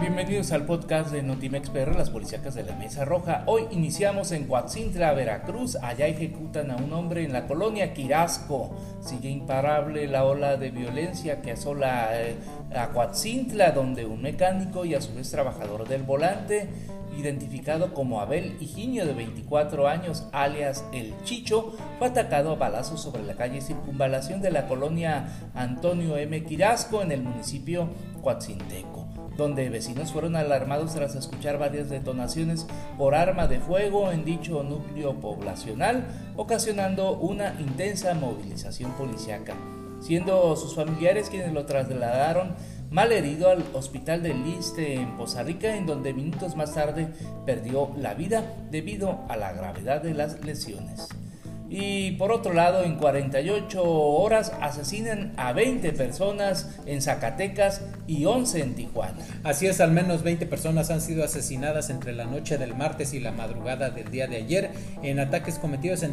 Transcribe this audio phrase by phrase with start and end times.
[0.00, 3.42] Bienvenidos al podcast de Notimex PR, las policíacas de la Mesa Roja.
[3.44, 5.76] Hoy iniciamos en Coatzintla, Veracruz.
[5.76, 8.70] Allá ejecutan a un hombre en la colonia Quirasco.
[9.02, 12.34] Sigue imparable la ola de violencia que asola eh,
[12.74, 16.70] a Coatzintla, donde un mecánico y a su vez trabajador del volante,
[17.18, 23.22] identificado como Abel Higinio de 24 años, alias El Chicho, fue atacado a balazos sobre
[23.22, 26.42] la calle Circunvalación de la colonia Antonio M.
[26.44, 27.90] Quirasco en el municipio
[28.22, 32.66] Coatzinteco donde vecinos fueron alarmados tras escuchar varias detonaciones
[32.98, 39.54] por arma de fuego en dicho núcleo poblacional, ocasionando una intensa movilización policiaca,
[40.00, 42.54] siendo sus familiares quienes lo trasladaron
[42.90, 47.08] mal herido al hospital de Liste en Poza Rica, en donde minutos más tarde
[47.46, 51.08] perdió la vida debido a la gravedad de las lesiones.
[51.72, 58.60] Y por otro lado, en 48 horas asesinan a 20 personas en Zacatecas y 11
[58.60, 59.18] en Tijuana.
[59.44, 63.20] Así es, al menos 20 personas han sido asesinadas entre la noche del martes y
[63.20, 64.70] la madrugada del día de ayer
[65.04, 66.12] en ataques cometidos en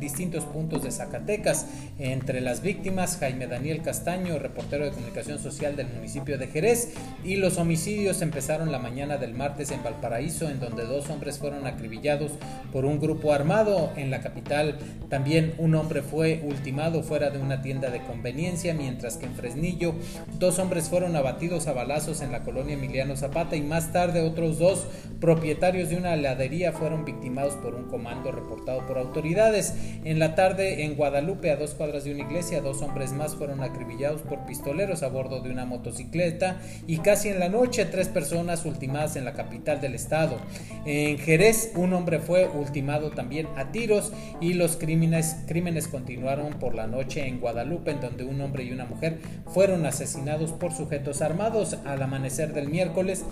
[0.00, 1.66] distintos puntos de Zacatecas.
[2.00, 7.36] Entre las víctimas, Jaime Daniel Castaño, reportero de comunicación social del municipio de Jerez, y
[7.36, 12.32] los homicidios empezaron la mañana del martes en Valparaíso, en donde dos hombres fueron acribillados
[12.72, 14.76] por un grupo armado en la capital
[15.08, 19.94] también un hombre fue ultimado fuera de una tienda de conveniencia, mientras que en Fresnillo
[20.38, 24.58] dos hombres fueron abatidos a balazos en la colonia Emiliano Zapata y más tarde otros
[24.58, 24.86] dos
[25.20, 29.74] propietarios de una heladería fueron victimados por un comando reportado por autoridades.
[30.04, 33.62] En la tarde en Guadalupe, a dos cuadras de una iglesia, dos hombres más fueron
[33.62, 38.64] acribillados por pistoleros a bordo de una motocicleta y casi en la noche tres personas
[38.64, 40.38] ultimadas en la capital del estado.
[40.84, 46.86] En Jerez un hombre fue ultimado también a tiros y los crímenes, continuaron por la
[46.86, 49.18] noche en Guadalupe, en donde un hombre y una mujer
[49.52, 51.76] fueron asesinados por sujetos armados.
[51.84, 53.24] Al amanecer del miércoles,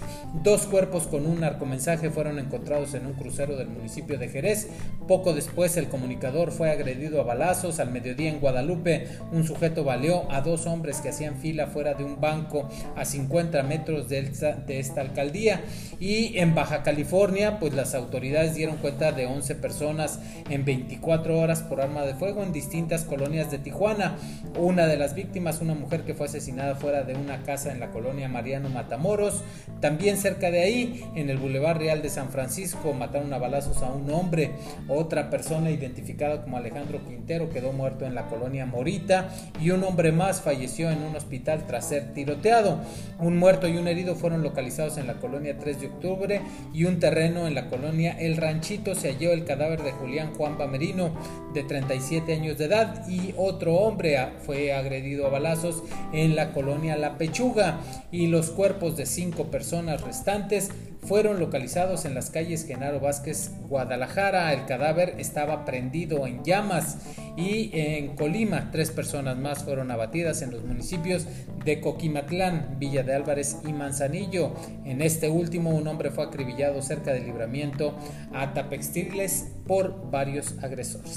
[0.42, 4.68] dos cuerpos con un narcomensaje fueron encontrados en un crucero del municipio de Jerez.
[5.06, 7.78] Poco después, el comunicador fue agredido a balazos.
[7.78, 12.04] Al mediodía en Guadalupe, un sujeto baleó a dos hombres que hacían fila fuera de
[12.04, 15.60] un banco a 50 metros de esta, de esta alcaldía.
[16.00, 20.18] Y en Baja California, pues las autoridades dieron cuenta de 11 personas
[20.50, 24.16] en 24 horas por arma de fuego en distintas colonias de Tijuana.
[24.58, 27.90] Una de las víctimas, una mujer que fue asesinada fuera de una casa en la
[27.90, 29.42] colonia Mariano Matamoros.
[29.80, 33.92] También cerca de ahí, en el Boulevard Real de San Francisco, mataron a balazos a
[33.92, 34.52] un hombre.
[34.88, 39.28] Otra persona identificada como Alejandro Quintero quedó muerto en la colonia Morita
[39.60, 42.78] y un hombre más falleció en un hospital tras ser tiroteado.
[43.18, 46.40] Un muerto y un herido fueron localizados en la colonia 3 de octubre
[46.72, 50.56] y un terreno en la colonia El Ranchito se halló el cadáver de Julián Juan
[50.56, 51.12] Pamerino
[51.52, 56.96] de 37 años de edad y otro hombre fue agredido a balazos en la colonia
[56.96, 57.80] La Pechuga
[58.10, 60.70] y los cuerpos de cinco personas restantes
[61.06, 64.52] fueron localizados en las calles Genaro Vázquez, Guadalajara.
[64.52, 66.98] El cadáver estaba prendido en llamas
[67.36, 71.26] y en Colima tres personas más fueron abatidas en los municipios
[71.64, 74.54] de Coquimatlán, Villa de Álvarez y Manzanillo.
[74.84, 77.94] En este último un hombre fue acribillado cerca del libramiento
[78.32, 81.13] a Tapextiles por varios agresores.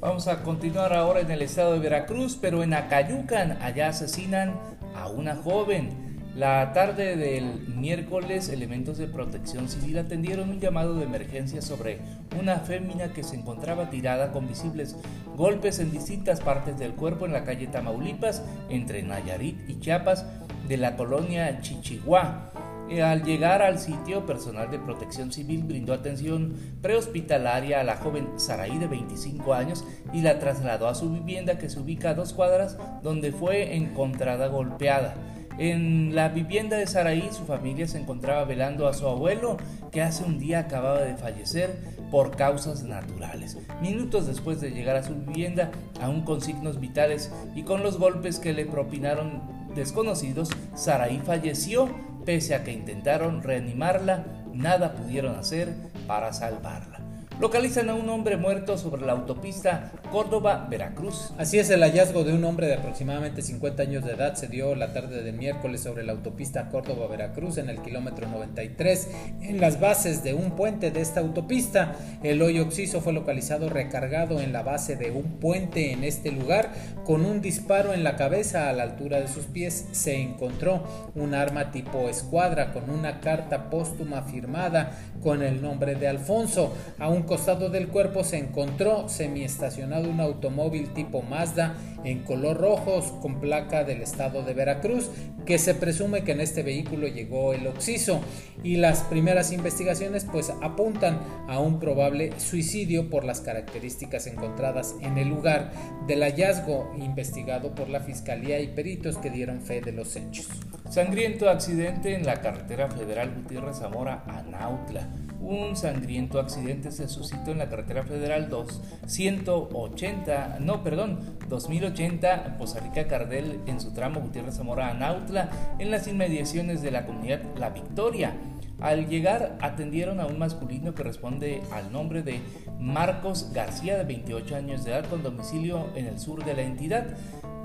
[0.00, 4.54] Vamos a continuar ahora en el estado de Veracruz, pero en Acayucan, allá asesinan
[4.94, 6.06] a una joven.
[6.36, 11.98] La tarde del miércoles, elementos de protección civil atendieron un llamado de emergencia sobre
[12.38, 14.96] una fémina que se encontraba tirada con visibles
[15.34, 20.26] golpes en distintas partes del cuerpo en la calle Tamaulipas, entre Nayarit y Chiapas,
[20.68, 22.52] de la colonia Chichiguá.
[22.88, 28.28] Eh, al llegar al sitio, personal de protección civil brindó atención prehospitalaria a la joven
[28.36, 32.32] Saraí de 25 años y la trasladó a su vivienda que se ubica a dos
[32.32, 35.14] cuadras donde fue encontrada golpeada.
[35.58, 39.56] En la vivienda de Saraí, su familia se encontraba velando a su abuelo,
[39.90, 41.74] que hace un día acababa de fallecer
[42.10, 43.56] por causas naturales.
[43.80, 45.70] Minutos después de llegar a su vivienda,
[46.00, 49.42] aún con signos vitales y con los golpes que le propinaron
[49.74, 51.88] desconocidos, Saraí falleció,
[52.26, 55.72] pese a que intentaron reanimarla, nada pudieron hacer
[56.06, 56.95] para salvarla
[57.40, 61.34] localizan a un hombre muerto sobre la autopista Córdoba-Veracruz.
[61.36, 64.74] Así es, el hallazgo de un hombre de aproximadamente 50 años de edad se dio
[64.74, 69.08] la tarde de miércoles sobre la autopista Córdoba-Veracruz en el kilómetro 93,
[69.42, 71.94] en las bases de un puente de esta autopista.
[72.22, 76.70] El hoyo oxiso fue localizado recargado en la base de un puente en este lugar
[77.04, 79.88] con un disparo en la cabeza a la altura de sus pies.
[79.92, 80.84] Se encontró
[81.14, 84.92] un arma tipo escuadra con una carta póstuma firmada
[85.22, 91.22] con el nombre de Alfonso, aunque costado del cuerpo se encontró semiestacionado un automóvil tipo
[91.22, 91.74] Mazda
[92.04, 95.10] en color rojo con placa del estado de Veracruz,
[95.44, 98.20] que se presume que en este vehículo llegó el occiso
[98.62, 105.18] y las primeras investigaciones pues apuntan a un probable suicidio por las características encontradas en
[105.18, 105.72] el lugar
[106.06, 110.48] del hallazgo investigado por la fiscalía y peritos que dieron fe de los hechos.
[110.90, 115.08] Sangriento accidente en la carretera federal Gutiérrez Zamora a Nautla.
[115.46, 123.06] Un sangriento accidente se suscitó en la carretera federal 280, no, perdón, 2080 Poza Rica
[123.06, 128.34] Cardel en su tramo Gutiérrez Zamora Nautla en las inmediaciones de la comunidad La Victoria.
[128.80, 132.40] Al llegar atendieron a un masculino que responde al nombre de
[132.80, 137.16] Marcos García de 28 años de edad con domicilio en el sur de la entidad,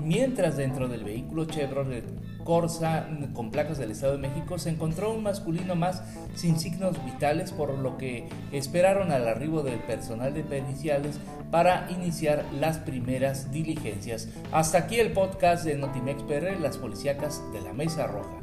[0.04, 2.04] mientras dentro del vehículo Chevrolet
[2.44, 6.02] Corsa con placas del Estado de México se encontró un masculino más
[6.34, 11.20] sin signos vitales por lo que esperaron al arribo del personal de periciales
[11.50, 14.28] para iniciar las primeras diligencias.
[14.50, 18.41] Hasta aquí el podcast de Notimex PR, las policíacas de la Mesa Roja.